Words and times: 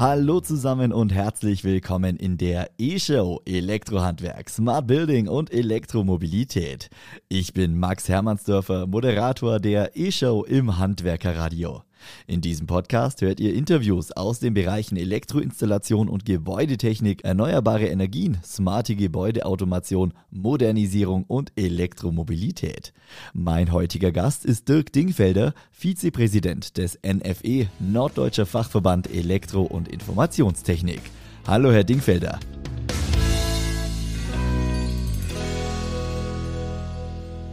Hallo 0.00 0.40
zusammen 0.40 0.94
und 0.94 1.12
herzlich 1.12 1.62
willkommen 1.62 2.16
in 2.16 2.38
der 2.38 2.70
E-Show 2.78 3.42
Elektrohandwerk, 3.44 4.48
Smart 4.48 4.86
Building 4.86 5.28
und 5.28 5.52
Elektromobilität. 5.52 6.88
Ich 7.28 7.52
bin 7.52 7.78
Max 7.78 8.08
Hermannsdörfer, 8.08 8.86
Moderator 8.86 9.60
der 9.60 9.94
E-Show 9.98 10.44
im 10.44 10.78
Handwerkerradio. 10.78 11.82
In 12.26 12.40
diesem 12.40 12.66
Podcast 12.66 13.22
hört 13.22 13.40
ihr 13.40 13.54
Interviews 13.54 14.12
aus 14.12 14.40
den 14.40 14.54
Bereichen 14.54 14.96
Elektroinstallation 14.96 16.08
und 16.08 16.24
Gebäudetechnik, 16.24 17.24
erneuerbare 17.24 17.86
Energien, 17.86 18.38
smarte 18.44 18.96
Gebäudeautomation, 18.96 20.14
Modernisierung 20.30 21.24
und 21.24 21.52
Elektromobilität. 21.56 22.92
Mein 23.32 23.72
heutiger 23.72 24.12
Gast 24.12 24.44
ist 24.44 24.68
Dirk 24.68 24.92
Dingfelder, 24.92 25.54
Vizepräsident 25.72 26.76
des 26.76 26.98
NFE, 27.04 27.68
Norddeutscher 27.78 28.46
Fachverband 28.46 29.10
Elektro- 29.10 29.62
und 29.62 29.88
Informationstechnik. 29.88 31.00
Hallo, 31.46 31.72
Herr 31.72 31.84
Dingfelder. 31.84 32.38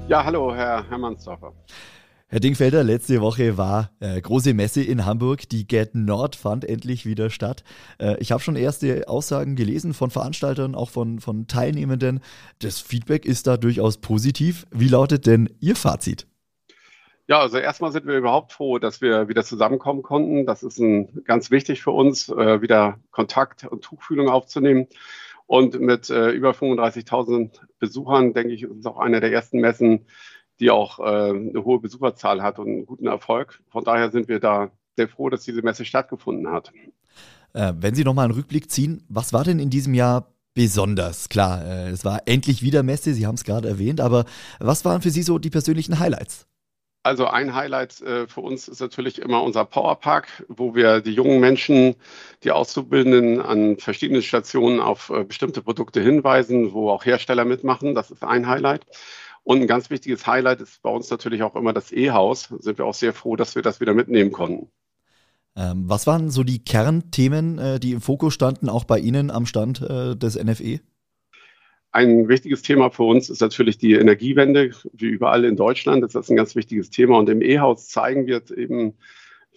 Ja, 0.07 0.23
hallo, 0.23 0.55
Herr 0.55 0.89
Hermannsdorfer. 0.89 1.51
Herr 2.29 2.41
Dingfelder, 2.41 2.83
letzte 2.83 3.21
Woche 3.21 3.57
war 3.57 3.91
äh, 4.01 4.19
große 4.19 4.53
Messe 4.53 4.83
in 4.83 5.05
Hamburg. 5.05 5.47
Die 5.47 5.65
Get 5.65 5.95
Nord 5.95 6.35
fand 6.35 6.65
endlich 6.65 7.05
wieder 7.05 7.29
statt. 7.29 7.63
Äh, 8.01 8.17
ich 8.19 8.33
habe 8.33 8.43
schon 8.43 8.57
erste 8.57 9.07
Aussagen 9.07 9.55
gelesen 9.55 9.93
von 9.93 10.09
Veranstaltern, 10.09 10.75
auch 10.75 10.89
von, 10.89 11.21
von 11.21 11.47
Teilnehmenden. 11.47 12.19
Das 12.59 12.81
Feedback 12.81 13.25
ist 13.25 13.47
da 13.47 13.55
durchaus 13.55 13.99
positiv. 13.99 14.65
Wie 14.71 14.89
lautet 14.89 15.25
denn 15.25 15.49
Ihr 15.61 15.77
Fazit? 15.77 16.27
Ja, 17.27 17.39
also 17.39 17.59
erstmal 17.59 17.93
sind 17.93 18.05
wir 18.05 18.17
überhaupt 18.17 18.51
froh, 18.51 18.77
dass 18.77 18.99
wir 18.99 19.29
wieder 19.29 19.45
zusammenkommen 19.45 20.03
konnten. 20.03 20.45
Das 20.45 20.63
ist 20.63 20.79
ein, 20.79 21.23
ganz 21.23 21.49
wichtig 21.49 21.81
für 21.81 21.91
uns, 21.91 22.27
äh, 22.27 22.61
wieder 22.61 22.99
Kontakt 23.11 23.63
und 23.63 23.85
Tuchfühlung 23.85 24.27
aufzunehmen. 24.27 24.87
Und 25.45 25.79
mit 25.79 26.09
äh, 26.09 26.31
über 26.31 26.51
35.000 26.51 27.61
Besuchern, 27.79 28.33
denke 28.33 28.53
ich, 28.53 28.63
ist 28.63 28.79
es 28.79 28.85
auch 28.85 28.97
eine 28.97 29.21
der 29.21 29.31
ersten 29.31 29.61
Messen, 29.61 30.07
die 30.59 30.71
auch 30.71 30.99
äh, 30.99 31.03
eine 31.03 31.63
hohe 31.63 31.79
Besucherzahl 31.79 32.41
hat 32.41 32.59
und 32.59 32.67
einen 32.67 32.85
guten 32.85 33.07
Erfolg. 33.07 33.61
Von 33.69 33.83
daher 33.83 34.11
sind 34.11 34.27
wir 34.27 34.39
da 34.39 34.71
sehr 34.95 35.07
froh, 35.07 35.29
dass 35.29 35.43
diese 35.43 35.61
Messe 35.61 35.85
stattgefunden 35.85 36.51
hat. 36.51 36.71
Äh, 37.53 37.73
wenn 37.79 37.95
Sie 37.95 38.03
nochmal 38.03 38.25
einen 38.25 38.33
Rückblick 38.33 38.69
ziehen, 38.69 39.03
was 39.09 39.33
war 39.33 39.43
denn 39.43 39.59
in 39.59 39.69
diesem 39.69 39.93
Jahr 39.93 40.33
besonders? 40.53 41.29
Klar, 41.29 41.65
äh, 41.65 41.89
es 41.89 42.03
war 42.03 42.21
endlich 42.25 42.61
wieder 42.61 42.83
Messe, 42.83 43.13
Sie 43.13 43.25
haben 43.25 43.35
es 43.35 43.43
gerade 43.43 43.69
erwähnt, 43.69 44.01
aber 44.01 44.25
was 44.59 44.83
waren 44.85 45.01
für 45.01 45.11
Sie 45.11 45.23
so 45.23 45.37
die 45.37 45.49
persönlichen 45.49 45.99
Highlights? 45.99 46.47
Also 47.03 47.25
ein 47.27 47.55
Highlight 47.55 48.01
äh, 48.01 48.27
für 48.27 48.41
uns 48.41 48.67
ist 48.67 48.81
natürlich 48.81 49.19
immer 49.19 49.41
unser 49.41 49.63
Powerpark, 49.63 50.45
wo 50.49 50.75
wir 50.75 50.99
die 50.99 51.13
jungen 51.13 51.39
Menschen, 51.39 51.95
die 52.43 52.51
Auszubildenden 52.51 53.39
an 53.39 53.77
verschiedenen 53.77 54.21
Stationen 54.21 54.81
auf 54.81 55.11
bestimmte 55.27 55.61
Produkte 55.61 56.01
hinweisen, 56.01 56.73
wo 56.73 56.89
auch 56.89 57.05
Hersteller 57.05 57.45
mitmachen. 57.45 57.95
Das 57.95 58.11
ist 58.11 58.23
ein 58.23 58.47
Highlight. 58.47 58.85
Und 59.47 59.61
ein 59.61 59.67
ganz 59.67 59.89
wichtiges 59.89 60.27
Highlight 60.27 60.59
ist 60.59 60.81
bei 60.81 60.89
uns 60.89 61.09
natürlich 61.09 61.41
auch 61.41 61.55
immer 61.55 61.71
das 61.71 61.93
E-Haus. 61.93 62.53
Sind 62.59 62.77
wir 62.77 62.85
auch 62.85 62.93
sehr 62.93 63.13
froh, 63.13 63.37
dass 63.37 63.55
wir 63.55 63.61
das 63.61 63.79
wieder 63.79 63.93
mitnehmen 63.93 64.33
konnten. 64.33 64.67
Ähm, 65.55 65.85
was 65.87 66.05
waren 66.05 66.29
so 66.31 66.43
die 66.43 66.59
Kernthemen, 66.59 67.57
äh, 67.57 67.79
die 67.79 67.93
im 67.93 68.01
Fokus 68.01 68.33
standen, 68.33 68.67
auch 68.67 68.83
bei 68.83 68.99
Ihnen 68.99 69.31
am 69.31 69.45
Stand 69.45 69.79
äh, 69.79 70.17
des 70.17 70.35
NFE? 70.35 70.81
Ein 71.93 72.27
wichtiges 72.27 72.61
Thema 72.61 72.89
für 72.89 73.03
uns 73.03 73.29
ist 73.29 73.39
natürlich 73.39 73.77
die 73.77 73.93
Energiewende, 73.93 74.71
wie 74.91 75.05
überall 75.05 75.45
in 75.45 75.55
Deutschland. 75.55 76.03
Das 76.03 76.13
ist 76.13 76.29
ein 76.29 76.35
ganz 76.35 76.53
wichtiges 76.57 76.89
Thema. 76.89 77.17
Und 77.17 77.29
im 77.29 77.41
E-Haus 77.41 77.87
zeigen 77.87 78.27
wir 78.27 78.41
eben 78.51 78.95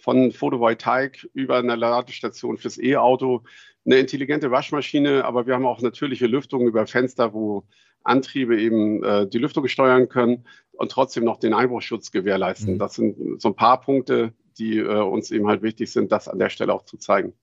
von 0.01 0.31
Photovoltaik 0.31 1.29
über 1.33 1.57
eine 1.57 1.75
Ladestation 1.75 2.57
fürs 2.57 2.77
E-Auto 2.77 3.43
eine 3.85 3.97
intelligente 3.97 4.51
Waschmaschine, 4.51 5.25
aber 5.25 5.47
wir 5.47 5.55
haben 5.55 5.65
auch 5.65 5.81
natürliche 5.81 6.27
Lüftung 6.27 6.67
über 6.67 6.85
Fenster, 6.85 7.33
wo 7.33 7.63
Antriebe 8.03 8.59
eben 8.59 9.03
äh, 9.03 9.27
die 9.27 9.37
Lüftung 9.37 9.67
steuern 9.67 10.09
können 10.09 10.45
und 10.73 10.91
trotzdem 10.91 11.23
noch 11.23 11.37
den 11.37 11.53
Einbruchschutz 11.53 12.11
gewährleisten. 12.11 12.75
Mhm. 12.75 12.79
Das 12.79 12.95
sind 12.95 13.41
so 13.41 13.49
ein 13.49 13.55
paar 13.55 13.81
Punkte, 13.81 14.33
die 14.57 14.79
äh, 14.79 15.01
uns 15.01 15.31
eben 15.31 15.47
halt 15.47 15.61
wichtig 15.61 15.91
sind, 15.91 16.11
das 16.11 16.27
an 16.27 16.39
der 16.39 16.49
Stelle 16.49 16.73
auch 16.73 16.85
zu 16.85 16.97
zeigen. 16.97 17.33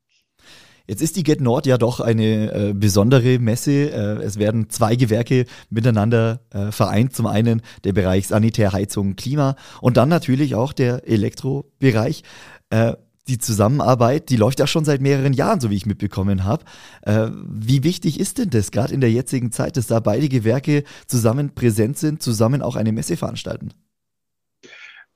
Jetzt 0.89 1.03
ist 1.03 1.17
die 1.17 1.23
Get 1.23 1.43
Nord 1.43 1.67
ja 1.67 1.77
doch 1.77 2.01
eine 2.01 2.53
äh, 2.53 2.73
besondere 2.73 3.39
Messe. 3.39 3.91
Äh, 3.91 4.23
es 4.23 4.39
werden 4.39 4.71
zwei 4.71 4.97
Gewerke 4.97 5.45
miteinander 5.69 6.41
äh, 6.51 6.73
vereint. 6.73 7.15
Zum 7.15 7.27
einen 7.27 7.61
der 7.85 7.93
Bereich 7.93 8.27
Sanitär, 8.27 8.73
Heizung, 8.73 9.15
Klima 9.15 9.55
und 9.83 9.99
dann 9.99 10.09
natürlich 10.09 10.55
auch 10.55 10.73
der 10.73 11.07
Elektrobereich. 11.07 12.23
Äh, 12.71 12.95
die 13.29 13.37
Zusammenarbeit, 13.37 14.31
die 14.31 14.37
läuft 14.37 14.59
ja 14.59 14.67
schon 14.67 14.87
seit 14.87 15.03
mehreren 15.03 15.35
Jahren, 15.35 15.61
so 15.61 15.69
wie 15.69 15.77
ich 15.77 15.85
mitbekommen 15.85 16.45
habe. 16.45 16.65
Äh, 17.03 17.29
wie 17.47 17.85
wichtig 17.85 18.19
ist 18.19 18.39
denn 18.39 18.49
das, 18.49 18.71
gerade 18.71 18.95
in 18.95 19.03
der 19.03 19.13
jetzigen 19.13 19.53
Zeit, 19.53 19.77
dass 19.77 19.89
da 19.89 20.01
beide 20.01 20.31
Gewerke 20.31 20.85
zusammen 21.07 21.55
präsent 21.55 21.99
sind, 21.99 22.23
zusammen 22.23 22.63
auch 22.63 22.77
eine 22.77 22.93
Messe 22.93 23.19
veranstalten? 23.19 23.75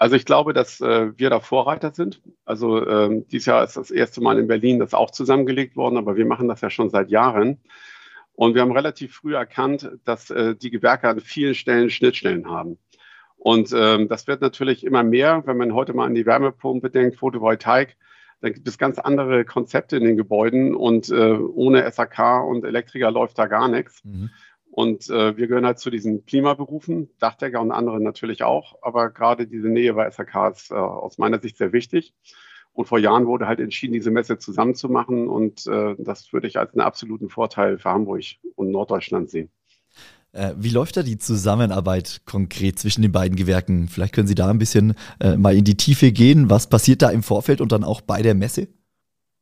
Also 0.02 0.16
ich 0.16 0.24
glaube, 0.24 0.52
dass 0.52 0.80
äh, 0.80 1.16
wir 1.16 1.30
da 1.30 1.38
Vorreiter 1.38 1.92
sind. 1.94 2.20
Also 2.44 2.84
ähm, 2.88 3.24
dieses 3.28 3.46
Jahr 3.46 3.62
ist 3.62 3.76
das 3.76 3.92
erste 3.92 4.20
Mal 4.20 4.36
in 4.36 4.48
Berlin 4.48 4.80
das 4.80 4.94
auch 4.94 5.12
zusammengelegt 5.12 5.76
worden, 5.76 5.96
aber 5.96 6.16
wir 6.16 6.26
machen 6.26 6.48
das 6.48 6.60
ja 6.60 6.70
schon 6.70 6.90
seit 6.90 7.08
Jahren. 7.08 7.60
Und 8.34 8.56
wir 8.56 8.62
haben 8.62 8.72
relativ 8.72 9.14
früh 9.14 9.36
erkannt, 9.36 9.88
dass 10.04 10.28
äh, 10.30 10.56
die 10.56 10.72
Gewerke 10.72 11.08
an 11.08 11.20
vielen 11.20 11.54
Stellen 11.54 11.88
Schnittstellen 11.88 12.50
haben. 12.50 12.78
Und 13.36 13.72
ähm, 13.76 14.08
das 14.08 14.26
wird 14.26 14.40
natürlich 14.40 14.84
immer 14.84 15.04
mehr, 15.04 15.44
wenn 15.46 15.56
man 15.56 15.72
heute 15.72 15.94
mal 15.94 16.06
an 16.06 16.16
die 16.16 16.26
Wärmepumpe 16.26 16.90
denkt, 16.90 17.14
Photovoltaik, 17.14 17.96
dann 18.40 18.54
gibt 18.54 18.66
es 18.66 18.78
ganz 18.78 18.98
andere 18.98 19.44
Konzepte 19.44 19.98
in 19.98 20.02
den 20.02 20.16
Gebäuden 20.16 20.74
und 20.74 21.10
äh, 21.10 21.34
ohne 21.34 21.88
SAK 21.88 22.42
und 22.44 22.64
Elektriker 22.64 23.12
läuft 23.12 23.38
da 23.38 23.46
gar 23.46 23.68
nichts. 23.68 24.04
Mhm. 24.04 24.30
Und 24.72 25.10
äh, 25.10 25.36
wir 25.36 25.48
gehören 25.48 25.66
halt 25.66 25.78
zu 25.78 25.90
diesen 25.90 26.24
Klimaberufen, 26.24 27.10
Dachdecker 27.18 27.60
und 27.60 27.72
andere 27.72 28.00
natürlich 28.00 28.42
auch, 28.42 28.78
aber 28.80 29.10
gerade 29.10 29.46
diese 29.46 29.68
Nähe 29.68 29.92
bei 29.92 30.10
SAK 30.10 30.50
ist 30.50 30.70
äh, 30.70 30.74
aus 30.74 31.18
meiner 31.18 31.38
Sicht 31.40 31.58
sehr 31.58 31.74
wichtig. 31.74 32.14
Und 32.72 32.86
vor 32.86 32.98
Jahren 32.98 33.26
wurde 33.26 33.46
halt 33.46 33.60
entschieden, 33.60 33.92
diese 33.92 34.10
Messe 34.10 34.38
zusammenzumachen 34.38 35.28
und 35.28 35.66
äh, 35.66 35.94
das 35.98 36.32
würde 36.32 36.46
ich 36.46 36.58
als 36.58 36.72
einen 36.72 36.80
absoluten 36.80 37.28
Vorteil 37.28 37.78
für 37.78 37.90
Hamburg 37.90 38.24
und 38.54 38.70
Norddeutschland 38.70 39.28
sehen. 39.28 39.50
Äh, 40.32 40.54
wie 40.56 40.70
läuft 40.70 40.96
da 40.96 41.02
die 41.02 41.18
Zusammenarbeit 41.18 42.22
konkret 42.24 42.78
zwischen 42.78 43.02
den 43.02 43.12
beiden 43.12 43.36
Gewerken? 43.36 43.88
Vielleicht 43.88 44.14
können 44.14 44.26
Sie 44.26 44.34
da 44.34 44.48
ein 44.48 44.58
bisschen 44.58 44.94
äh, 45.20 45.36
mal 45.36 45.54
in 45.54 45.64
die 45.64 45.76
Tiefe 45.76 46.12
gehen. 46.12 46.48
Was 46.48 46.70
passiert 46.70 47.02
da 47.02 47.10
im 47.10 47.22
Vorfeld 47.22 47.60
und 47.60 47.72
dann 47.72 47.84
auch 47.84 48.00
bei 48.00 48.22
der 48.22 48.34
Messe? 48.34 48.68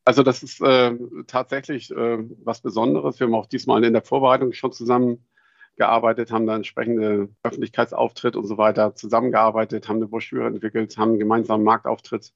Also 0.05 0.22
das 0.22 0.43
ist 0.43 0.61
äh, 0.61 0.97
tatsächlich 1.27 1.91
äh, 1.91 2.19
was 2.43 2.61
Besonderes. 2.61 3.21
Wir 3.21 3.27
haben 3.27 3.34
auch 3.34 3.47
diesmal 3.47 3.84
in 3.84 3.93
der 3.93 4.03
Vorbereitung 4.03 4.53
schon 4.53 4.72
zusammengearbeitet, 4.72 6.33
haben 6.33 6.47
da 6.47 6.56
entsprechende 6.56 7.28
Öffentlichkeitsauftritt 7.43 8.37
und 8.37 8.47
so 8.47 8.56
weiter 8.59 8.94
zusammengearbeitet, 8.94 9.89
haben 9.89 9.97
eine 9.97 10.09
Broschüre 10.09 10.47
entwickelt, 10.47 10.97
haben 10.97 11.10
einen 11.10 11.19
gemeinsamen 11.19 11.65
Marktauftritt 11.65 12.33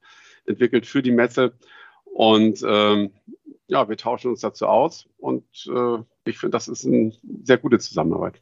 entwickelt 0.47 0.87
für 0.87 1.03
die 1.03 1.11
Messe. 1.13 1.55
Und 2.05 2.63
ähm, 2.67 3.13
ja, 3.67 3.89
wir 3.89 3.97
tauschen 3.97 4.31
uns 4.31 4.41
dazu 4.41 4.67
aus 4.67 5.09
und 5.19 5.45
äh, 5.67 5.99
ich 6.27 6.39
finde, 6.39 6.53
das 6.53 6.69
ist 6.69 6.87
eine 6.87 7.13
sehr 7.43 7.59
gute 7.59 7.79
Zusammenarbeit. 7.79 8.41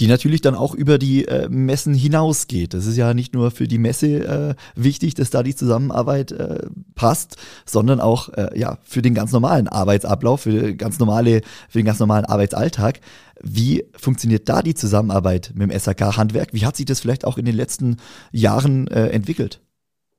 Die 0.00 0.06
natürlich 0.06 0.40
dann 0.40 0.54
auch 0.54 0.74
über 0.74 0.98
die 0.98 1.26
äh, 1.26 1.48
Messen 1.48 1.94
hinausgeht. 1.94 2.74
Das 2.74 2.86
ist 2.86 2.96
ja 2.96 3.14
nicht 3.14 3.34
nur 3.34 3.50
für 3.50 3.68
die 3.68 3.78
Messe 3.78 4.06
äh, 4.06 4.54
wichtig, 4.74 5.14
dass 5.14 5.30
da 5.30 5.42
die 5.42 5.54
Zusammenarbeit 5.54 6.32
äh, 6.32 6.66
passt, 6.94 7.36
sondern 7.66 8.00
auch 8.00 8.28
äh, 8.30 8.58
ja, 8.58 8.78
für 8.82 9.02
den 9.02 9.14
ganz 9.14 9.32
normalen 9.32 9.68
Arbeitsablauf, 9.68 10.42
für, 10.42 10.74
ganz 10.74 10.98
normale, 10.98 11.42
für 11.68 11.78
den 11.78 11.86
ganz 11.86 11.98
normalen 11.98 12.24
Arbeitsalltag. 12.24 13.00
Wie 13.42 13.84
funktioniert 13.96 14.48
da 14.48 14.62
die 14.62 14.74
Zusammenarbeit 14.74 15.52
mit 15.54 15.70
dem 15.70 15.78
SAK-Handwerk? 15.78 16.52
Wie 16.52 16.64
hat 16.64 16.76
sich 16.76 16.86
das 16.86 17.00
vielleicht 17.00 17.24
auch 17.24 17.38
in 17.38 17.44
den 17.44 17.56
letzten 17.56 17.96
Jahren 18.32 18.86
äh, 18.88 19.08
entwickelt? 19.08 19.60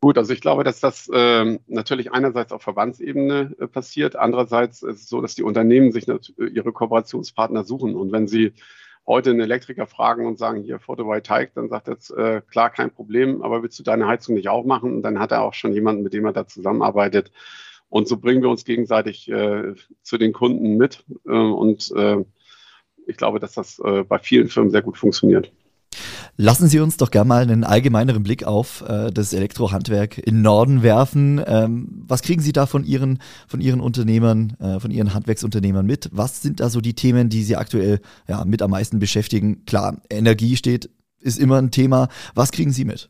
Gut, 0.02 0.20
also 0.20 0.34
ich 0.34 0.42
glaube, 0.42 0.64
dass 0.64 0.80
das 0.80 1.10
äh, 1.12 1.58
natürlich 1.68 2.12
einerseits 2.12 2.52
auf 2.52 2.62
Verbandsebene 2.62 3.56
äh, 3.60 3.68
passiert, 3.68 4.16
andererseits 4.16 4.84
ist 4.84 5.02
es 5.02 5.10
so, 5.10 5.20
dass 5.20 5.34
die 5.34 5.42
Unternehmen 5.42 5.92
sich 5.92 6.06
ihre 6.08 6.72
Kooperationspartner 6.72 7.64
suchen. 7.64 7.96
Und 7.96 8.12
wenn 8.12 8.28
sie 8.28 8.54
heute 9.08 9.32
einen 9.32 9.40
Elektriker 9.40 9.88
fragen 9.88 10.26
und 10.26 10.38
sagen, 10.38 10.64
hier 10.64 10.80
Photovoltaik, 10.80 11.54
dann 11.54 11.70
sagt 11.70 11.88
er 11.88 12.18
äh, 12.18 12.42
klar, 12.42 12.70
kein 12.70 12.92
Problem, 12.92 13.42
aber 13.42 13.62
willst 13.62 13.78
du 13.80 13.84
deine 13.84 14.08
Heizung 14.08 14.36
nicht 14.36 14.50
auch 14.50 14.66
machen? 14.66 14.96
Und 14.96 15.02
dann 15.04 15.20
hat 15.20 15.32
er 15.32 15.44
auch 15.44 15.54
schon 15.54 15.74
jemanden, 15.74 16.04
mit 16.04 16.14
dem 16.14 16.26
er 16.26 16.34
da 16.34 16.48
zusammenarbeitet. 16.48 17.32
Und 17.90 18.08
so 18.08 18.18
bringen 18.18 18.42
wir 18.42 18.50
uns 18.50 18.66
gegenseitig 18.66 19.30
äh, 19.30 19.76
zu 20.02 20.18
den 20.18 20.34
Kunden 20.34 20.78
mit. 20.78 21.06
Äh, 21.26 21.32
und 21.32 21.92
äh, 21.96 22.26
ich 23.08 23.18
glaube, 23.18 23.40
dass 23.40 23.54
das 23.54 23.80
äh, 23.80 24.04
bei 24.04 24.18
vielen 24.20 24.48
Firmen 24.48 24.72
sehr 24.72 24.82
gut 24.82 24.98
funktioniert. 24.98 25.52
Lassen 26.38 26.68
Sie 26.68 26.80
uns 26.80 26.98
doch 26.98 27.12
gerne 27.12 27.30
mal 27.30 27.42
einen 27.44 27.64
allgemeineren 27.64 28.24
Blick 28.24 28.44
auf 28.44 28.84
äh, 28.88 29.10
das 29.10 29.32
Elektrohandwerk 29.32 30.18
in 30.18 30.42
Norden 30.42 30.84
werfen. 30.84 31.42
Ähm, 31.48 31.88
was 32.08 32.24
kriegen 32.24 32.42
Sie 32.42 32.52
da 32.52 32.66
von 32.66 32.84
Ihren, 32.84 33.20
von 33.48 33.62
Ihren 33.62 33.80
Unternehmern, 33.80 34.58
äh, 34.60 34.82
von 34.82 34.92
Ihren 34.92 35.14
Handwerksunternehmern 35.14 35.86
mit? 35.86 36.10
Was 36.12 36.42
sind 36.42 36.60
da 36.60 36.70
so 36.70 36.82
die 36.82 36.94
Themen, 36.94 37.30
die 37.30 37.42
Sie 37.42 37.56
aktuell 37.56 38.02
ja, 38.28 38.44
mit 38.44 38.62
am 38.62 38.72
meisten 38.72 39.00
beschäftigen? 39.00 39.64
Klar, 39.66 40.02
Energie 40.10 40.58
steht, 40.58 40.90
ist 41.22 41.40
immer 41.40 41.58
ein 41.58 41.72
Thema. 41.72 42.10
Was 42.34 42.52
kriegen 42.52 42.72
Sie 42.72 42.84
mit? 42.84 43.10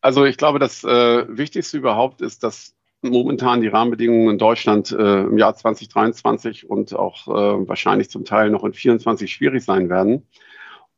Also 0.00 0.24
ich 0.24 0.38
glaube, 0.38 0.58
das 0.58 0.84
äh, 0.84 1.26
Wichtigste 1.28 1.76
überhaupt 1.76 2.22
ist, 2.22 2.42
dass 2.44 2.74
momentan 3.02 3.60
die 3.60 3.68
Rahmenbedingungen 3.68 4.30
in 4.30 4.38
Deutschland 4.38 4.90
äh, 4.90 5.22
im 5.24 5.36
Jahr 5.36 5.54
2023 5.54 6.70
und 6.70 6.94
auch 6.94 7.28
äh, 7.28 7.68
wahrscheinlich 7.68 8.08
zum 8.08 8.24
Teil 8.24 8.48
noch 8.48 8.64
in 8.64 8.72
2024 8.72 9.30
schwierig 9.30 9.64
sein 9.64 9.90
werden. 9.90 10.26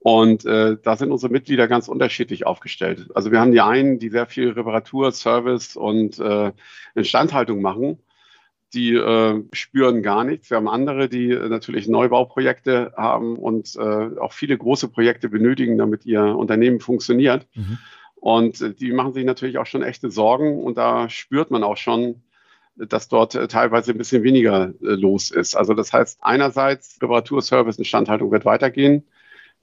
Und 0.05 0.45
äh, 0.45 0.77
da 0.83 0.97
sind 0.97 1.13
unsere 1.13 1.33
Mitglieder 1.33 1.67
ganz 1.67 1.89
unterschiedlich 1.89 2.47
aufgestellt. 2.47 3.09
Also 3.15 3.33
wir 3.33 3.41
haben 3.41 3.53
die 3.53 3.63
einen, 3.63 3.99
die 3.99 4.11
sehr 4.11 4.27
viel 4.27 4.51
Reparatur, 4.51 5.11
Service 5.13 5.77
und 5.77 6.19
äh, 6.19 6.53
Instandhaltung 6.95 7.63
machen. 7.63 8.01
Die 8.75 8.93
äh, 8.93 9.43
spüren 9.55 10.03
gar 10.03 10.25
nichts. 10.25 10.51
Wir 10.51 10.59
haben 10.59 10.69
andere, 10.69 11.09
die 11.09 11.31
äh, 11.31 11.49
natürlich 11.49 11.89
Neubauprojekte 11.89 12.93
haben 12.99 13.39
und 13.39 13.77
äh, 13.77 14.21
auch 14.21 14.35
viele 14.35 14.59
große 14.59 14.89
Projekte 14.89 15.31
benötigen, 15.31 15.79
damit 15.79 16.05
ihr 16.05 16.23
Unternehmen 16.23 16.81
funktioniert. 16.81 17.47
Mhm. 17.55 17.79
Und 18.17 18.61
äh, 18.61 18.75
die 18.75 18.93
machen 18.93 19.15
sich 19.15 19.25
natürlich 19.25 19.57
auch 19.57 19.65
schon 19.65 19.83
echte 19.83 20.11
Sorgen. 20.11 20.63
Und 20.63 20.77
da 20.77 21.09
spürt 21.09 21.51
man 21.51 21.65
auch 21.65 21.79
schon, 21.79 22.25
dass 22.77 23.09
dort 23.09 23.37
äh, 23.37 23.49
teilweise 23.49 23.93
ein 23.93 23.99
bisschen 23.99 24.23
weniger 24.23 24.75
los 24.81 25.31
ist. 25.31 25.57
Also 25.57 25.73
das 25.73 25.95
heißt, 25.95 26.19
einerseits 26.21 26.99
Reparatur, 27.01 27.41
Service, 27.41 27.79
Instandhaltung 27.79 28.31
wird 28.31 28.45
weitergehen. 28.45 29.05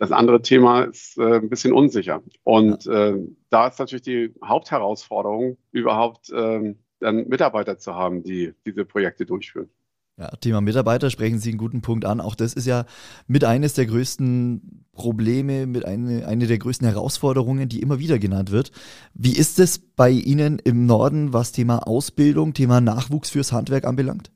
Das 0.02 0.12
andere 0.12 0.42
Thema 0.42 0.86
ist 0.86 1.20
äh, 1.20 1.36
ein 1.36 1.48
bisschen 1.48 1.74
unsicher. 1.74 2.24
Und 2.44 2.88
äh, 2.88 3.14
da 3.52 3.68
ist 3.68 3.78
natürlich 3.78 4.02
die 4.02 4.34
Hauptherausforderung, 4.44 5.58
überhaupt 5.72 6.32
äh, 6.32 6.74
dann 7.00 7.28
Mitarbeiter 7.28 7.78
zu 7.78 7.94
haben, 7.94 8.24
die 8.24 8.56
diese 8.66 8.84
Projekte 8.84 9.28
durchführen. 9.28 9.70
Ja, 10.18 10.30
Thema 10.38 10.60
Mitarbeiter 10.60 11.12
sprechen 11.12 11.38
Sie 11.38 11.50
einen 11.50 11.60
guten 11.60 11.82
Punkt 11.82 12.06
an. 12.06 12.20
Auch 12.20 12.34
das 12.34 12.56
ist 12.56 12.66
ja 12.66 12.86
mit 13.28 13.44
eines 13.44 13.76
der 13.76 13.86
größten 13.86 14.88
Probleme, 14.92 15.68
mit 15.68 15.86
eine, 15.86 16.28
eine 16.28 16.48
der 16.48 16.58
größten 16.58 16.88
Herausforderungen, 16.88 17.70
die 17.70 17.80
immer 17.80 18.00
wieder 18.00 18.18
genannt 18.18 18.50
wird. 18.50 18.72
Wie 19.14 19.38
ist 19.38 19.60
es 19.60 19.78
bei 19.78 20.10
Ihnen 20.10 20.58
im 20.58 20.88
Norden, 20.88 21.32
was 21.32 21.52
Thema 21.52 21.86
Ausbildung, 21.88 22.56
Thema 22.56 22.82
Nachwuchs 22.82 23.30
fürs 23.30 23.52
Handwerk 23.52 23.86
anbelangt? 23.86 24.32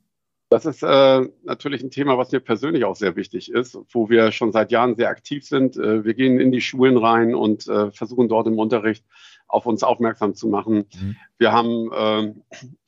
Das 0.50 0.65
ist 0.65 0.83
äh, 0.83 1.27
natürlich 1.44 1.83
ein 1.83 1.89
Thema, 1.89 2.18
was 2.18 2.31
mir 2.31 2.39
persönlich 2.39 2.86
auch 2.86 2.95
sehr 2.95 3.15
wichtig 3.15 3.51
ist, 3.51 3.77
wo 3.92 4.09
wir 4.09 4.31
schon 4.31 4.51
seit 4.51 4.71
Jahren 4.71 4.95
sehr 4.95 5.09
aktiv 5.09 5.44
sind. 5.44 5.75
Äh, 5.75 6.06
wir 6.06 6.13
gehen 6.13 6.39
in 6.39 6.51
die 6.51 6.62
Schulen 6.62 6.97
rein 6.97 7.33
und 7.33 7.68
äh, 7.68 7.92
versuchen 7.92 8.30
dort 8.30 8.47
im 8.47 8.59
Unterricht 8.59 9.03
auf 9.47 9.65
uns 9.65 9.83
aufmerksam 9.83 10.36
zu 10.36 10.47
machen. 10.47 10.86
Mhm. 10.94 11.15
Wir 11.39 11.51
haben 11.51 11.89
ähm, 11.95 12.44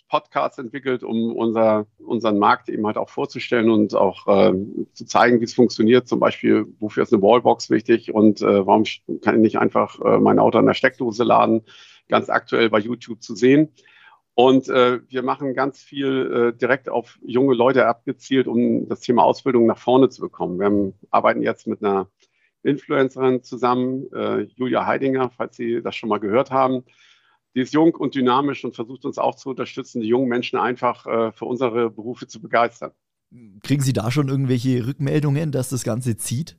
Podcasts 0.08 0.58
entwickelt, 0.58 1.04
um 1.04 1.36
unser, 1.36 1.86
unseren 1.98 2.40
Markt 2.40 2.70
eben 2.70 2.86
halt 2.86 2.98
auch 2.98 3.10
vorzustellen 3.10 3.70
und 3.70 3.94
auch 3.96 4.28
äh, 4.28 4.54
zu 4.94 5.06
zeigen, 5.06 5.40
wie 5.40 5.46
es 5.46 5.54
funktioniert. 5.54 6.08
Zum 6.08 6.20
Beispiel, 6.20 6.66
wofür 6.80 7.04
ist 7.04 7.14
eine 7.14 7.22
Wallbox 7.22 7.70
wichtig 7.70 8.14
und 8.14 8.42
äh, 8.42 8.66
warum 8.66 8.84
kann 9.22 9.36
ich 9.36 9.42
nicht 9.42 9.60
einfach 9.60 10.00
äh, 10.00 10.20
mein 10.20 10.40
Auto 10.40 10.58
an 10.58 10.66
der 10.66 10.74
Steckdose 10.74 11.24
laden, 11.24 11.64
ganz 12.08 12.30
aktuell 12.30 12.70
bei 12.70 12.80
YouTube 12.80 13.22
zu 13.22 13.36
sehen. 13.36 13.70
Und 14.40 14.70
äh, 14.70 15.00
wir 15.10 15.24
machen 15.24 15.56
ganz 15.56 15.82
viel 15.82 16.52
äh, 16.54 16.56
direkt 16.56 16.90
auf 16.90 17.18
junge 17.26 17.56
Leute 17.56 17.88
abgezielt, 17.88 18.46
um 18.46 18.88
das 18.88 19.00
Thema 19.00 19.24
Ausbildung 19.24 19.66
nach 19.66 19.80
vorne 19.80 20.10
zu 20.10 20.22
bekommen. 20.22 20.60
Wir 20.60 20.68
haben, 20.68 20.94
arbeiten 21.10 21.42
jetzt 21.42 21.66
mit 21.66 21.84
einer 21.84 22.08
Influencerin 22.62 23.42
zusammen, 23.42 24.06
äh, 24.14 24.42
Julia 24.56 24.86
Heidinger, 24.86 25.32
falls 25.32 25.58
Sie 25.58 25.82
das 25.82 25.96
schon 25.96 26.10
mal 26.10 26.20
gehört 26.20 26.52
haben. 26.52 26.84
Die 27.56 27.62
ist 27.62 27.74
jung 27.74 27.96
und 27.96 28.14
dynamisch 28.14 28.64
und 28.64 28.76
versucht 28.76 29.06
uns 29.06 29.18
auch 29.18 29.34
zu 29.34 29.50
unterstützen, 29.50 30.02
die 30.02 30.08
jungen 30.08 30.30
Menschen 30.30 30.60
einfach 30.60 31.08
äh, 31.08 31.32
für 31.32 31.46
unsere 31.46 31.90
Berufe 31.90 32.28
zu 32.28 32.40
begeistern. 32.40 32.92
Kriegen 33.64 33.82
Sie 33.82 33.94
da 33.94 34.12
schon 34.12 34.28
irgendwelche 34.28 34.86
Rückmeldungen, 34.86 35.52
dass 35.52 35.70
das 35.70 35.84
Ganze 35.84 36.16
zieht? 36.16 36.58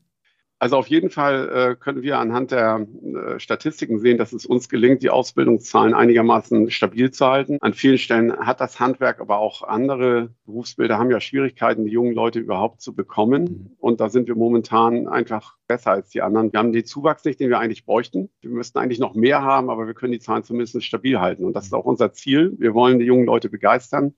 Also 0.60 0.76
auf 0.76 0.88
jeden 0.88 1.10
Fall 1.10 1.48
äh, 1.48 1.76
können 1.76 2.02
wir 2.02 2.18
anhand 2.18 2.50
der 2.50 2.84
äh, 3.04 3.38
Statistiken 3.38 4.00
sehen, 4.00 4.18
dass 4.18 4.32
es 4.32 4.44
uns 4.44 4.68
gelingt, 4.68 5.04
die 5.04 5.10
Ausbildungszahlen 5.10 5.94
einigermaßen 5.94 6.72
stabil 6.72 7.12
zu 7.12 7.26
halten. 7.26 7.58
An 7.60 7.74
vielen 7.74 7.96
Stellen 7.98 8.36
hat 8.36 8.60
das 8.60 8.80
Handwerk, 8.80 9.20
aber 9.20 9.38
auch 9.38 9.62
andere 9.62 10.34
Berufsbilder 10.46 10.98
haben 10.98 11.12
ja 11.12 11.20
Schwierigkeiten, 11.20 11.84
die 11.84 11.92
jungen 11.92 12.12
Leute 12.12 12.40
überhaupt 12.40 12.80
zu 12.80 12.92
bekommen. 12.92 13.44
Mhm. 13.44 13.76
Und 13.78 14.00
da 14.00 14.08
sind 14.08 14.26
wir 14.26 14.34
momentan 14.34 15.06
einfach 15.06 15.56
besser 15.68 15.92
als 15.92 16.08
die 16.08 16.22
anderen. 16.22 16.52
Wir 16.52 16.58
haben 16.58 16.72
den 16.72 16.84
Zuwachs 16.84 17.24
nicht, 17.24 17.38
den 17.38 17.50
wir 17.50 17.60
eigentlich 17.60 17.84
bräuchten. 17.84 18.28
Wir 18.40 18.50
müssten 18.50 18.78
eigentlich 18.78 18.98
noch 18.98 19.14
mehr 19.14 19.42
haben, 19.42 19.70
aber 19.70 19.86
wir 19.86 19.94
können 19.94 20.12
die 20.12 20.18
Zahlen 20.18 20.42
zumindest 20.42 20.82
stabil 20.82 21.20
halten. 21.20 21.44
Und 21.44 21.52
das 21.52 21.66
ist 21.66 21.72
auch 21.72 21.84
unser 21.84 22.12
Ziel. 22.12 22.56
Wir 22.58 22.74
wollen 22.74 22.98
die 22.98 23.06
jungen 23.06 23.26
Leute 23.26 23.48
begeistern 23.48 24.14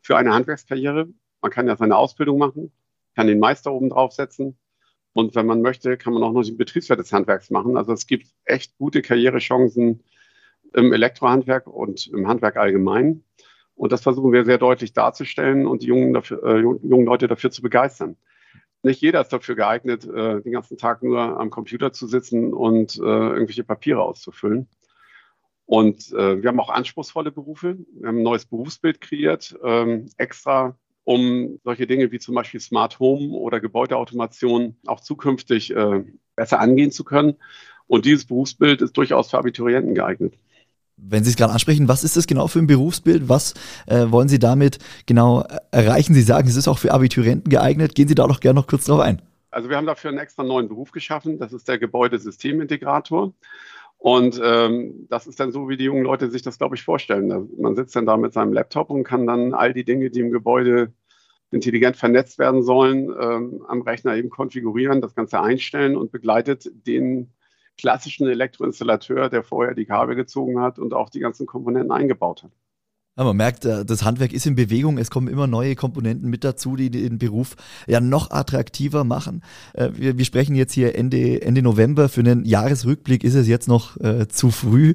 für 0.00 0.16
eine 0.16 0.34
Handwerkskarriere. 0.34 1.08
Man 1.40 1.50
kann 1.52 1.68
ja 1.68 1.76
seine 1.76 1.96
Ausbildung 1.96 2.38
machen, 2.38 2.72
kann 3.14 3.28
den 3.28 3.38
Meister 3.38 3.72
oben 3.72 3.90
draufsetzen 3.90 4.58
und 5.14 5.34
wenn 5.36 5.46
man 5.46 5.62
möchte, 5.62 5.96
kann 5.96 6.12
man 6.12 6.22
auch 6.24 6.32
noch 6.32 6.42
den 6.42 6.56
Betriebswert 6.56 6.98
des 6.98 7.12
Handwerks 7.12 7.48
machen. 7.50 7.76
Also 7.76 7.92
es 7.92 8.06
gibt 8.06 8.26
echt 8.44 8.76
gute 8.76 9.00
Karrierechancen 9.00 10.02
im 10.74 10.92
Elektrohandwerk 10.92 11.68
und 11.68 12.08
im 12.08 12.26
Handwerk 12.26 12.56
allgemein. 12.56 13.22
Und 13.76 13.92
das 13.92 14.02
versuchen 14.02 14.32
wir 14.32 14.44
sehr 14.44 14.58
deutlich 14.58 14.92
darzustellen 14.92 15.66
und 15.66 15.82
die 15.82 15.86
jungen, 15.86 16.12
dafür, 16.12 16.42
äh, 16.44 16.60
jungen 16.60 17.06
Leute 17.06 17.28
dafür 17.28 17.52
zu 17.52 17.62
begeistern. 17.62 18.16
Nicht 18.82 19.00
jeder 19.00 19.20
ist 19.20 19.32
dafür 19.32 19.54
geeignet, 19.54 20.04
äh, 20.04 20.42
den 20.42 20.52
ganzen 20.52 20.76
Tag 20.76 21.02
nur 21.02 21.20
am 21.20 21.48
Computer 21.48 21.92
zu 21.92 22.08
sitzen 22.08 22.52
und 22.52 22.96
äh, 22.98 23.02
irgendwelche 23.02 23.64
Papiere 23.64 24.02
auszufüllen. 24.02 24.68
Und 25.64 26.12
äh, 26.12 26.42
wir 26.42 26.48
haben 26.48 26.60
auch 26.60 26.70
anspruchsvolle 26.70 27.30
Berufe. 27.30 27.78
Wir 27.92 28.08
haben 28.08 28.18
ein 28.18 28.24
neues 28.24 28.46
Berufsbild 28.46 29.00
kreiert, 29.00 29.56
ähm, 29.62 30.10
extra 30.18 30.76
um 31.04 31.60
solche 31.64 31.86
Dinge 31.86 32.10
wie 32.10 32.18
zum 32.18 32.34
Beispiel 32.34 32.60
Smart 32.60 32.98
Home 32.98 33.28
oder 33.28 33.60
Gebäudeautomation 33.60 34.76
auch 34.86 35.00
zukünftig 35.00 35.74
äh, 35.74 36.02
besser 36.34 36.60
angehen 36.60 36.90
zu 36.90 37.04
können. 37.04 37.36
Und 37.86 38.06
dieses 38.06 38.24
Berufsbild 38.24 38.80
ist 38.82 38.96
durchaus 38.96 39.30
für 39.30 39.38
Abiturienten 39.38 39.94
geeignet. 39.94 40.34
Wenn 40.96 41.24
Sie 41.24 41.30
es 41.30 41.36
gerade 41.36 41.52
ansprechen, 41.52 41.88
was 41.88 42.04
ist 42.04 42.16
das 42.16 42.26
genau 42.26 42.46
für 42.46 42.60
ein 42.60 42.66
Berufsbild? 42.66 43.28
Was 43.28 43.54
äh, 43.86 44.06
wollen 44.10 44.28
Sie 44.28 44.38
damit 44.38 44.78
genau 45.06 45.44
erreichen? 45.70 46.14
Sie 46.14 46.22
sagen, 46.22 46.48
es 46.48 46.56
ist 46.56 46.68
auch 46.68 46.78
für 46.78 46.92
Abiturienten 46.92 47.50
geeignet. 47.50 47.94
Gehen 47.94 48.08
Sie 48.08 48.14
da 48.14 48.26
doch 48.26 48.40
gerne 48.40 48.60
noch 48.60 48.66
kurz 48.66 48.86
drauf 48.86 49.00
ein. 49.00 49.20
Also 49.50 49.68
wir 49.68 49.76
haben 49.76 49.86
dafür 49.86 50.10
einen 50.10 50.18
extra 50.18 50.42
neuen 50.42 50.68
Beruf 50.68 50.92
geschaffen. 50.92 51.38
Das 51.38 51.52
ist 51.52 51.68
der 51.68 51.78
Gebäudesystemintegrator. 51.78 53.34
Und 54.04 54.38
ähm, 54.44 55.06
das 55.08 55.26
ist 55.26 55.40
dann 55.40 55.50
so, 55.50 55.70
wie 55.70 55.78
die 55.78 55.84
jungen 55.84 56.04
Leute 56.04 56.30
sich 56.30 56.42
das, 56.42 56.58
glaube 56.58 56.76
ich, 56.76 56.82
vorstellen. 56.82 57.48
Man 57.56 57.74
sitzt 57.74 57.96
dann 57.96 58.04
da 58.04 58.18
mit 58.18 58.34
seinem 58.34 58.52
Laptop 58.52 58.90
und 58.90 59.02
kann 59.02 59.26
dann 59.26 59.54
all 59.54 59.72
die 59.72 59.86
Dinge, 59.86 60.10
die 60.10 60.20
im 60.20 60.30
Gebäude 60.30 60.92
intelligent 61.50 61.96
vernetzt 61.96 62.38
werden 62.38 62.62
sollen, 62.62 63.08
ähm, 63.18 63.64
am 63.66 63.80
Rechner 63.80 64.14
eben 64.14 64.28
konfigurieren, 64.28 65.00
das 65.00 65.14
Ganze 65.14 65.40
einstellen 65.40 65.96
und 65.96 66.12
begleitet 66.12 66.70
den 66.86 67.32
klassischen 67.78 68.28
Elektroinstallateur, 68.28 69.30
der 69.30 69.42
vorher 69.42 69.74
die 69.74 69.86
Kabel 69.86 70.16
gezogen 70.16 70.60
hat 70.60 70.78
und 70.78 70.92
auch 70.92 71.08
die 71.08 71.20
ganzen 71.20 71.46
Komponenten 71.46 71.90
eingebaut 71.90 72.42
hat. 72.42 72.52
Ja, 73.16 73.22
man 73.22 73.36
merkt, 73.36 73.64
äh, 73.64 73.84
das 73.84 74.02
Handwerk 74.02 74.32
ist 74.32 74.44
in 74.44 74.56
Bewegung. 74.56 74.98
Es 74.98 75.08
kommen 75.08 75.28
immer 75.28 75.46
neue 75.46 75.76
Komponenten 75.76 76.28
mit 76.30 76.42
dazu, 76.42 76.74
die 76.74 76.90
den 76.90 77.18
Beruf 77.18 77.54
ja 77.86 78.00
noch 78.00 78.32
attraktiver 78.32 79.04
machen. 79.04 79.42
Äh, 79.72 79.90
wir, 79.94 80.18
wir 80.18 80.24
sprechen 80.24 80.56
jetzt 80.56 80.72
hier 80.72 80.96
Ende, 80.96 81.42
Ende 81.42 81.62
November. 81.62 82.08
Für 82.08 82.20
einen 82.20 82.44
Jahresrückblick 82.44 83.22
ist 83.22 83.34
es 83.34 83.46
jetzt 83.46 83.68
noch 83.68 83.96
äh, 84.00 84.26
zu 84.26 84.50
früh. 84.50 84.94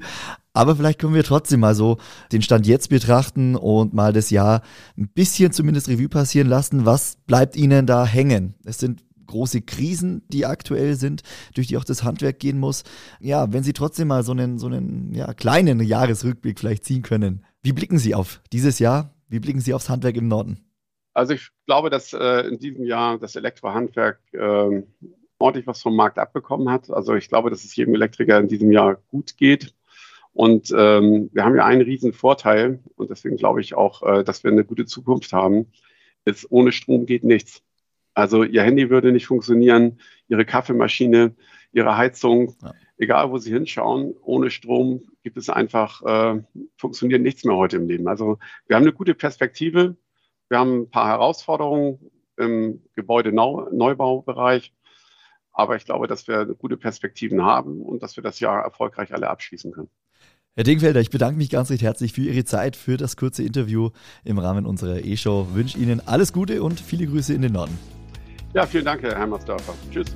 Aber 0.51 0.75
vielleicht 0.75 0.99
können 0.99 1.13
wir 1.13 1.23
trotzdem 1.23 1.61
mal 1.61 1.75
so 1.75 1.97
den 2.33 2.41
Stand 2.41 2.67
jetzt 2.67 2.89
betrachten 2.89 3.55
und 3.55 3.93
mal 3.93 4.11
das 4.11 4.31
Jahr 4.31 4.63
ein 4.97 5.07
bisschen 5.07 5.53
zumindest 5.53 5.87
Revue 5.87 6.09
passieren 6.09 6.49
lassen. 6.49 6.85
Was 6.85 7.15
bleibt 7.25 7.55
Ihnen 7.55 7.85
da 7.85 8.05
hängen? 8.05 8.55
Es 8.65 8.79
sind 8.79 9.01
große 9.27 9.61
Krisen, 9.61 10.23
die 10.27 10.45
aktuell 10.45 10.95
sind, 10.95 11.21
durch 11.53 11.67
die 11.67 11.77
auch 11.77 11.85
das 11.85 12.03
Handwerk 12.03 12.39
gehen 12.39 12.59
muss. 12.59 12.83
Ja, 13.21 13.53
wenn 13.53 13.63
Sie 13.63 13.73
trotzdem 13.73 14.09
mal 14.09 14.23
so 14.23 14.33
einen, 14.33 14.59
so 14.59 14.67
einen 14.67 15.13
ja, 15.13 15.33
kleinen 15.33 15.79
Jahresrückblick 15.79 16.59
vielleicht 16.59 16.83
ziehen 16.83 17.03
können, 17.03 17.45
wie 17.61 17.73
blicken 17.73 17.97
Sie 17.97 18.15
auf 18.15 18.41
dieses 18.51 18.79
Jahr? 18.79 19.13
Wie 19.27 19.39
blicken 19.39 19.61
Sie 19.61 19.73
aufs 19.73 19.89
Handwerk 19.89 20.15
im 20.15 20.27
Norden? 20.27 20.65
Also 21.13 21.33
ich 21.33 21.49
glaube, 21.65 21.89
dass 21.89 22.13
äh, 22.13 22.47
in 22.47 22.59
diesem 22.59 22.85
Jahr 22.85 23.17
das 23.17 23.35
Elektrohandwerk 23.35 24.19
äh, 24.31 24.83
ordentlich 25.39 25.67
was 25.67 25.81
vom 25.81 25.95
Markt 25.95 26.19
abbekommen 26.19 26.69
hat. 26.69 26.89
Also 26.89 27.15
ich 27.15 27.29
glaube, 27.29 27.49
dass 27.49 27.63
es 27.63 27.75
jedem 27.75 27.95
Elektriker 27.95 28.39
in 28.39 28.47
diesem 28.47 28.71
Jahr 28.71 28.95
gut 29.07 29.37
geht. 29.37 29.73
Und 30.33 30.71
ähm, 30.75 31.29
wir 31.33 31.43
haben 31.43 31.55
ja 31.55 31.65
einen 31.65 31.81
riesen 31.81 32.13
Vorteil 32.13 32.79
und 32.95 33.09
deswegen 33.09 33.37
glaube 33.37 33.61
ich 33.61 33.73
auch, 33.73 34.03
äh, 34.03 34.23
dass 34.23 34.43
wir 34.43 34.51
eine 34.51 34.63
gute 34.63 34.85
Zukunft 34.85 35.33
haben. 35.33 35.67
Ist, 36.25 36.49
ohne 36.51 36.71
Strom 36.71 37.05
geht 37.05 37.23
nichts. 37.23 37.63
Also 38.13 38.43
Ihr 38.43 38.63
Handy 38.63 38.89
würde 38.89 39.11
nicht 39.11 39.27
funktionieren, 39.27 39.99
Ihre 40.27 40.45
Kaffeemaschine, 40.45 41.35
Ihre 41.71 41.97
Heizung, 41.97 42.55
ja. 42.61 42.73
Egal 42.99 43.31
wo 43.31 43.37
Sie 43.37 43.51
hinschauen, 43.51 44.13
ohne 44.21 44.51
Strom 44.51 45.01
gibt 45.23 45.37
es 45.37 45.49
einfach, 45.49 46.03
äh, 46.03 46.43
funktioniert 46.77 47.21
nichts 47.21 47.43
mehr 47.45 47.55
heute 47.55 47.77
im 47.77 47.87
Leben. 47.87 48.07
Also 48.07 48.37
wir 48.67 48.75
haben 48.75 48.83
eine 48.83 48.93
gute 48.93 49.15
Perspektive, 49.15 49.95
wir 50.49 50.59
haben 50.59 50.81
ein 50.81 50.89
paar 50.89 51.07
Herausforderungen 51.07 52.11
im 52.37 52.81
Gebäudeneubaubereich, 52.95 54.73
aber 55.51 55.75
ich 55.75 55.85
glaube, 55.85 56.07
dass 56.07 56.27
wir 56.27 56.45
gute 56.45 56.77
Perspektiven 56.77 57.43
haben 57.43 57.81
und 57.81 58.03
dass 58.03 58.15
wir 58.15 58.23
das 58.23 58.39
Jahr 58.39 58.63
erfolgreich 58.63 59.13
alle 59.13 59.29
abschließen 59.29 59.71
können. 59.71 59.89
Herr 60.55 60.63
Dingfelder, 60.63 60.99
ich 60.99 61.09
bedanke 61.09 61.37
mich 61.37 61.49
ganz 61.49 61.69
recht 61.71 61.83
herzlich 61.83 62.11
für 62.11 62.21
Ihre 62.21 62.43
Zeit, 62.43 62.75
für 62.75 62.97
das 62.97 63.15
kurze 63.15 63.43
Interview 63.43 63.91
im 64.25 64.39
Rahmen 64.39 64.65
unserer 64.65 65.05
E-Show. 65.05 65.47
Wünsche 65.53 65.77
Ihnen 65.77 66.01
alles 66.05 66.33
Gute 66.33 66.63
und 66.63 66.81
viele 66.81 67.07
Grüße 67.07 67.33
in 67.33 67.41
den 67.41 67.53
Norden. 67.53 67.77
Ja, 68.53 68.65
vielen 68.65 68.85
Dank, 68.85 69.03
Herr 69.03 69.15
Hermersdorfer. 69.15 69.73
Tschüss. 69.91 70.07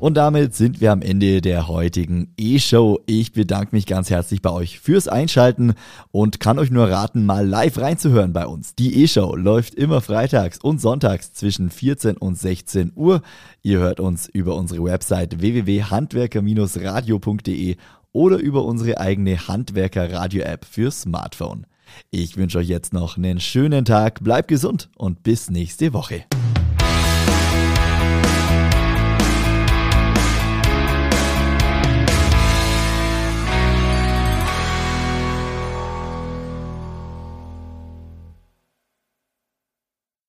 Und 0.00 0.16
damit 0.16 0.54
sind 0.54 0.80
wir 0.80 0.92
am 0.92 1.02
Ende 1.02 1.40
der 1.40 1.66
heutigen 1.66 2.32
E-Show. 2.36 3.00
Ich 3.06 3.32
bedanke 3.32 3.74
mich 3.74 3.84
ganz 3.84 4.10
herzlich 4.10 4.42
bei 4.42 4.50
euch 4.50 4.78
fürs 4.78 5.08
Einschalten 5.08 5.74
und 6.12 6.38
kann 6.38 6.60
euch 6.60 6.70
nur 6.70 6.88
raten, 6.88 7.26
mal 7.26 7.44
live 7.44 7.78
reinzuhören 7.78 8.32
bei 8.32 8.46
uns. 8.46 8.76
Die 8.76 9.02
E-Show 9.02 9.34
läuft 9.34 9.74
immer 9.74 10.00
freitags 10.00 10.58
und 10.58 10.80
sonntags 10.80 11.32
zwischen 11.32 11.70
14 11.70 12.16
und 12.16 12.38
16 12.38 12.92
Uhr. 12.94 13.22
Ihr 13.62 13.80
hört 13.80 13.98
uns 13.98 14.28
über 14.28 14.54
unsere 14.54 14.84
Website 14.84 15.40
www.handwerker-radio.de 15.40 17.76
oder 18.12 18.36
über 18.36 18.64
unsere 18.64 19.00
eigene 19.00 19.48
Handwerker-Radio-App 19.48 20.64
für 20.64 20.92
Smartphone. 20.92 21.66
Ich 22.12 22.36
wünsche 22.36 22.58
euch 22.58 22.68
jetzt 22.68 22.92
noch 22.92 23.16
einen 23.16 23.40
schönen 23.40 23.84
Tag, 23.84 24.22
bleibt 24.22 24.46
gesund 24.46 24.90
und 24.96 25.24
bis 25.24 25.50
nächste 25.50 25.92
Woche. 25.92 26.22